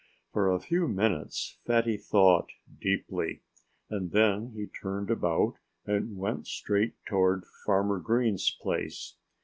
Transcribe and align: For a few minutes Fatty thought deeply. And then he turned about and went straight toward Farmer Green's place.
For 0.33 0.49
a 0.49 0.59
few 0.59 0.87
minutes 0.87 1.59
Fatty 1.67 1.95
thought 1.95 2.49
deeply. 2.81 3.43
And 3.87 4.09
then 4.09 4.51
he 4.55 4.65
turned 4.65 5.11
about 5.11 5.59
and 5.85 6.17
went 6.17 6.47
straight 6.47 6.95
toward 7.05 7.43
Farmer 7.67 7.99
Green's 7.99 8.49
place. 8.49 9.17